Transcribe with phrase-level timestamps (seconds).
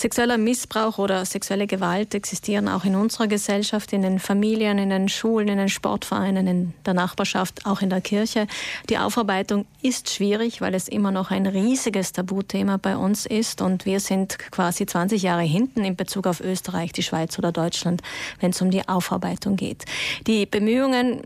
[0.00, 5.10] Sexueller Missbrauch oder sexuelle Gewalt existieren auch in unserer Gesellschaft, in den Familien, in den
[5.10, 8.46] Schulen, in den Sportvereinen, in der Nachbarschaft, auch in der Kirche.
[8.88, 13.84] Die Aufarbeitung ist schwierig, weil es immer noch ein riesiges Tabuthema bei uns ist und
[13.84, 18.00] wir sind quasi 20 Jahre hinten in Bezug auf Österreich, die Schweiz oder Deutschland,
[18.40, 19.84] wenn es um die Aufarbeitung geht.
[20.26, 21.20] Die Bemühungen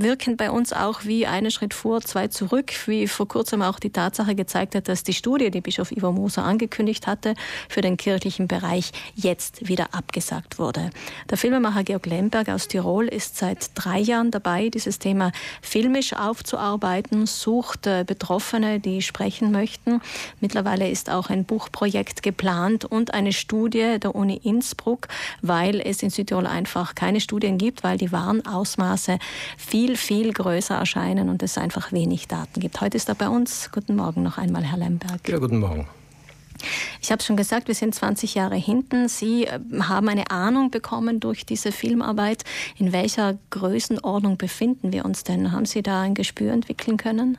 [0.00, 3.90] wirken bei uns auch wie einen Schritt vor, zwei zurück, wie vor kurzem auch die
[3.90, 7.34] Tatsache gezeigt hat, dass die Studie, die Bischof Ivo Moser angekündigt hatte,
[7.68, 10.90] für den kirchlichen Bereich jetzt wieder abgesagt wurde.
[11.30, 17.24] Der Filmemacher Georg Lemberg aus Tirol ist seit drei Jahren dabei, dieses Thema filmisch aufzuarbeiten,
[17.24, 20.02] sucht äh, Betroffene, die sprechen möchten.
[20.40, 25.08] Mittlerweile ist auch ein Buchprojekt geplant und eine Studie der Uni Innsbruck,
[25.40, 29.18] weil es in Südtirol einfach keine Studien gibt, weil die wahren Ausmaße
[29.56, 32.78] viel, viel größer erscheinen und es einfach wenig Daten gibt.
[32.82, 33.70] Heute ist er bei uns.
[33.72, 35.26] Guten Morgen noch einmal, Herr Lemberg.
[35.26, 35.88] Ja, guten Morgen.
[37.00, 39.08] Ich habe schon gesagt, wir sind 20 Jahre hinten.
[39.08, 42.44] Sie äh, haben eine Ahnung bekommen durch diese Filmarbeit.
[42.78, 45.52] In welcher Größenordnung befinden wir uns denn?
[45.52, 47.38] Haben Sie da ein Gespür entwickeln können?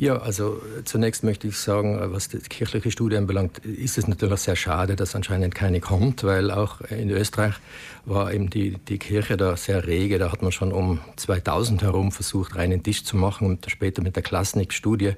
[0.00, 4.08] Ja, also äh, zunächst möchte ich sagen, äh, was die kirchliche Studie anbelangt, ist es
[4.08, 7.56] natürlich sehr schade, dass anscheinend keine kommt, weil auch in Österreich
[8.06, 10.18] war eben die, die Kirche da sehr rege.
[10.18, 14.16] Da hat man schon um 2000 herum versucht, reinen Tisch zu machen und später mit
[14.16, 15.16] der Klasnik-Studie.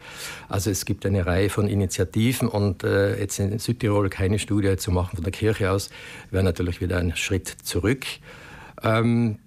[0.48, 4.91] Also es gibt eine Reihe von Initiativen und äh, jetzt in Südtirol keine Studie zu
[4.91, 5.91] machen von der Kirche aus,
[6.33, 8.05] wäre natürlich wieder ein Schritt zurück.
[8.83, 9.38] Ähm,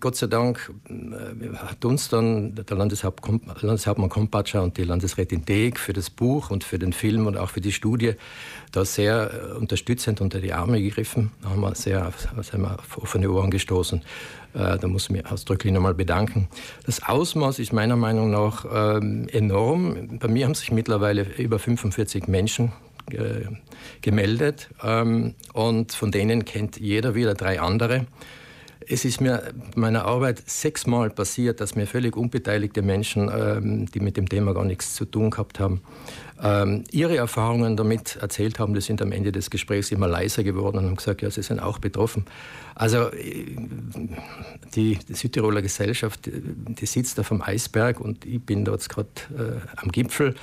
[0.00, 3.22] Gott sei Dank äh, hat uns dann der Landeshaupt,
[3.60, 7.50] Landeshauptmann Kompatscher und die Landesrätin Deeg für das Buch und für den Film und auch
[7.50, 8.14] für die Studie
[8.70, 11.32] da sehr äh, unterstützend unter die Arme gegriffen.
[11.42, 14.02] Da haben wir sehr sehr wir auf offene Ohren gestoßen.
[14.54, 16.48] Äh, da muss ich mich ausdrücklich nochmal bedanken.
[16.86, 20.18] Das Ausmaß ist meiner Meinung nach ähm, enorm.
[20.18, 22.72] Bei mir haben sich mittlerweile über 45 Menschen
[24.00, 28.06] gemeldet ähm, und von denen kennt jeder wieder drei andere.
[28.88, 34.16] Es ist mir meiner Arbeit sechsmal passiert, dass mir völlig unbeteiligte Menschen, ähm, die mit
[34.16, 35.82] dem Thema gar nichts zu tun gehabt haben,
[36.42, 38.74] ähm, ihre Erfahrungen damit erzählt haben.
[38.74, 41.60] Die sind am Ende des Gesprächs immer leiser geworden und haben gesagt, ja, sie sind
[41.60, 42.24] auch betroffen.
[42.74, 43.56] Also äh,
[44.74, 49.76] die, die Südtiroler Gesellschaft, die sitzt da vom Eisberg und ich bin dort gerade äh,
[49.76, 50.34] am Gipfel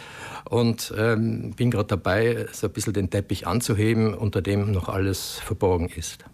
[0.49, 5.39] und ähm, bin gerade dabei, so ein bisschen den Teppich anzuheben, unter dem noch alles
[5.43, 6.25] verborgen ist.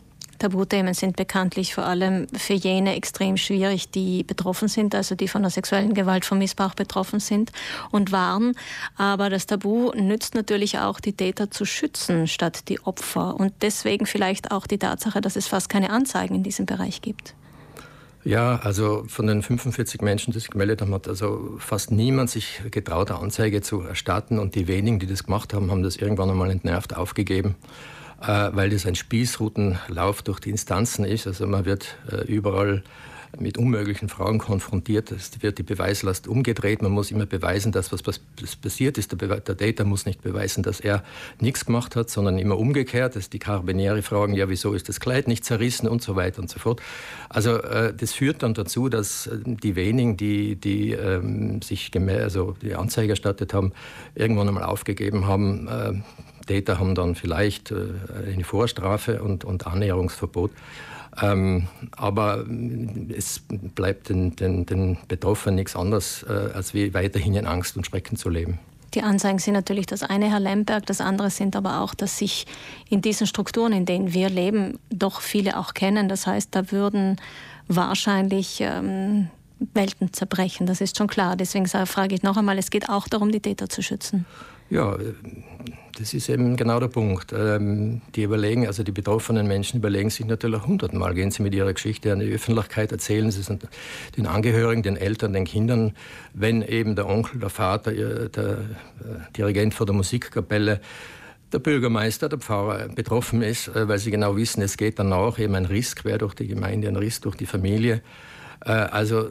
[0.45, 5.41] Tabuthemen sind bekanntlich vor allem für jene extrem schwierig, die betroffen sind, also die von
[5.41, 7.51] der sexuellen Gewalt, vom Missbrauch betroffen sind
[7.89, 8.53] und waren.
[8.95, 13.35] Aber das Tabu nützt natürlich auch, die Täter zu schützen statt die Opfer.
[13.35, 17.33] Und deswegen vielleicht auch die Tatsache, dass es fast keine Anzeigen in diesem Bereich gibt.
[18.23, 22.61] Ja, also von den 45 Menschen, die sich gemeldet haben, hat also fast niemand sich
[22.69, 24.37] getraut, eine Anzeige zu erstatten.
[24.37, 27.55] Und die wenigen, die das gemacht haben, haben das irgendwann einmal entnervt aufgegeben.
[28.21, 31.27] Äh, weil das ein Spießrutenlauf durch die Instanzen ist.
[31.27, 32.83] Also man wird äh, überall
[33.39, 35.11] mit unmöglichen Fragen konfrontiert.
[35.11, 36.81] Es wird die Beweislast umgedreht.
[36.81, 39.19] Man muss immer beweisen, dass was, passiert ist.
[39.19, 41.03] Der, der Täter muss nicht beweisen, dass er
[41.39, 43.15] nichts gemacht hat, sondern immer umgekehrt.
[43.15, 46.41] Das ist die karabiniere Fragen, ja, wieso ist das Kleid nicht zerrissen und so weiter
[46.41, 46.81] und so fort.
[47.29, 52.75] Also äh, das führt dann dazu, dass die wenigen, die, die ähm, sich also die
[52.75, 53.73] Anzeige erstattet haben,
[54.15, 55.93] irgendwann einmal aufgegeben haben, äh,
[56.45, 57.75] Täter haben dann vielleicht äh,
[58.33, 60.51] eine Vorstrafe und, und Annäherungsverbot.
[61.21, 62.45] Ähm, aber
[63.15, 67.85] es bleibt den, den, den Betroffenen nichts anderes, äh, als wie weiterhin in Angst und
[67.85, 68.59] Schrecken zu leben.
[68.93, 72.45] Die Anzeigen sind natürlich das eine, Herr Lemberg, das andere sind aber auch, dass sich
[72.89, 76.07] in diesen Strukturen, in denen wir leben, doch viele auch kennen.
[76.07, 77.17] Das heißt, da würden
[77.67, 79.29] wahrscheinlich ähm,
[79.73, 81.35] Welten zerbrechen, das ist schon klar.
[81.35, 84.25] Deswegen frage ich noch einmal, es geht auch darum, die Täter zu schützen.
[84.69, 84.97] Ja,
[85.97, 87.33] das ist eben genau der Punkt.
[87.33, 91.71] Ähm, die überlegen, also die betroffenen Menschen überlegen sich natürlich hundertmal, gehen sie mit ihrer
[91.73, 93.51] Geschichte an die Öffentlichkeit, erzählen sie es
[94.17, 95.93] den Angehörigen, den Eltern, den Kindern,
[96.33, 98.57] wenn eben der Onkel, der Vater, der äh,
[99.37, 100.81] Dirigent vor der Musikkapelle,
[101.53, 105.53] der Bürgermeister, der Pfarrer betroffen ist, äh, weil sie genau wissen, es geht danach eben
[105.55, 108.01] ein Riss quer durch die Gemeinde, ein Riss durch die Familie.
[108.65, 109.29] Äh, also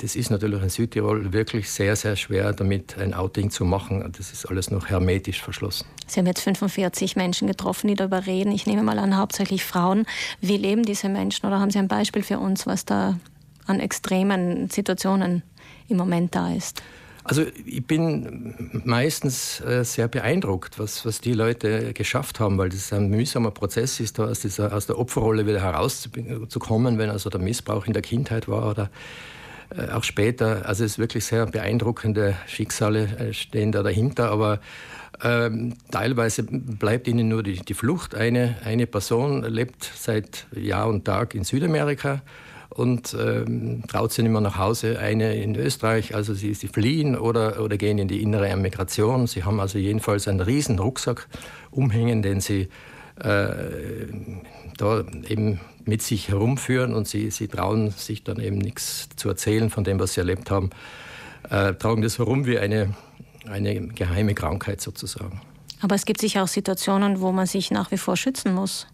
[0.00, 4.12] das ist natürlich in Südtirol wirklich sehr, sehr schwer, damit ein Outing zu machen.
[4.16, 5.86] Das ist alles noch hermetisch verschlossen.
[6.06, 8.52] Sie haben jetzt 45 Menschen getroffen, die darüber reden.
[8.52, 10.06] Ich nehme mal an, hauptsächlich Frauen.
[10.40, 11.46] Wie leben diese Menschen?
[11.46, 13.18] Oder haben Sie ein Beispiel für uns, was da
[13.66, 15.42] an extremen Situationen
[15.88, 16.82] im Moment da ist?
[17.28, 22.90] Also ich bin meistens äh, sehr beeindruckt, was, was die Leute geschafft haben, weil das
[22.90, 27.40] ein mühsamer Prozess ist, da aus, dieser, aus der Opferrolle wieder herauszukommen, wenn also der
[27.40, 28.90] Missbrauch in der Kindheit war oder
[29.92, 34.60] auch später, also es ist wirklich sehr beeindruckende Schicksale äh, stehen da dahinter, aber
[35.22, 38.14] ähm, teilweise bleibt ihnen nur die, die Flucht.
[38.14, 42.22] Eine, eine Person lebt seit Jahr und Tag in Südamerika
[42.70, 44.98] und ähm, traut sich nicht mehr nach Hause.
[44.98, 49.26] Eine in Österreich, also sie, sie fliehen oder, oder gehen in die innere Emigration.
[49.26, 51.26] Sie haben also jedenfalls einen riesen Rucksack
[51.70, 52.68] umhängen, den sie äh,
[53.18, 59.70] da eben mit sich herumführen und sie, sie trauen sich dann eben nichts zu erzählen
[59.70, 60.70] von dem, was sie erlebt haben.
[61.50, 62.94] Äh, tragen das herum wie eine,
[63.48, 65.40] eine geheime Krankheit sozusagen.
[65.80, 68.86] Aber es gibt sicher auch Situationen, wo man sich nach wie vor schützen muss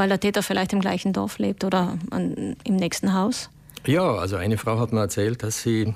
[0.00, 3.50] weil der Täter vielleicht im gleichen Dorf lebt oder an, im nächsten Haus?
[3.86, 5.94] Ja, also eine Frau hat mir erzählt, dass sie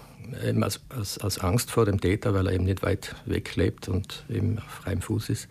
[0.63, 4.25] aus, aus, aus, Angst vor dem Täter, weil er eben nicht weit weg lebt und
[4.29, 5.49] eben auf freiem Fuß ist,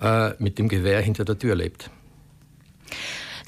[0.00, 1.90] äh, mit dem Gewehr hinter der Tür lebt.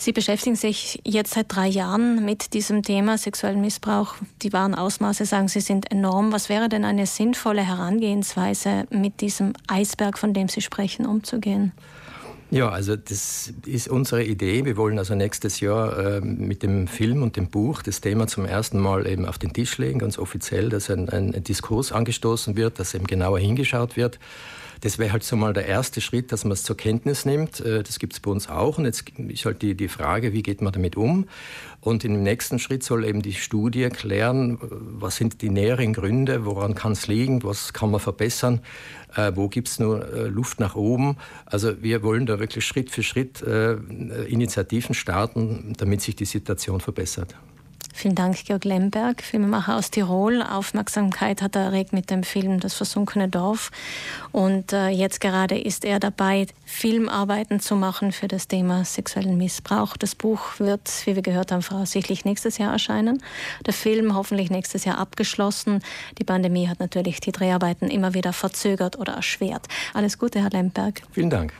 [0.01, 4.15] Sie beschäftigen sich jetzt seit drei Jahren mit diesem Thema sexuellen Missbrauch.
[4.43, 6.31] Die wahren Ausmaße, sagen Sie, sind enorm.
[6.31, 11.73] Was wäre denn eine sinnvolle Herangehensweise, mit diesem Eisberg, von dem Sie sprechen, umzugehen?
[12.51, 14.65] Ja, also das ist unsere Idee.
[14.65, 18.47] Wir wollen also nächstes Jahr äh, mit dem Film und dem Buch das Thema zum
[18.47, 22.79] ersten Mal eben auf den Tisch legen, ganz offiziell, dass ein, ein Diskurs angestoßen wird,
[22.79, 24.19] dass eben genauer hingeschaut wird.
[24.81, 27.61] Das wäre halt so mal der erste Schritt, dass man es zur Kenntnis nimmt.
[27.61, 28.79] Äh, das gibt es bei uns auch.
[28.79, 31.27] Und jetzt ist halt die, die Frage, wie geht man damit um?
[31.81, 36.75] Und im nächsten Schritt soll eben die Studie klären, was sind die näheren Gründe, woran
[36.75, 38.61] kann es liegen, was kann man verbessern,
[39.17, 41.17] äh, wo gibt es nur äh, Luft nach oben.
[41.47, 43.75] Also wir wollen da wirklich Schritt für Schritt äh,
[44.27, 47.35] Initiativen starten, damit sich die Situation verbessert.
[47.99, 50.41] Vielen Dank, Georg Lemberg, Filmemacher aus Tirol.
[50.41, 53.73] Aufmerksamkeit hat er erregt mit dem Film Das versunkene Dorf.
[54.31, 59.97] Und äh, jetzt gerade ist er dabei, Filmarbeiten zu machen für das Thema sexuellen Missbrauch.
[59.97, 63.21] Das Buch wird, wie wir gehört haben, voraussichtlich nächstes Jahr erscheinen.
[63.67, 65.81] Der Film hoffentlich nächstes Jahr abgeschlossen.
[66.19, 69.67] Die Pandemie hat natürlich die Dreharbeiten immer wieder verzögert oder erschwert.
[69.93, 71.03] Alles Gute, Herr Lemberg.
[71.11, 71.53] Vielen Dank.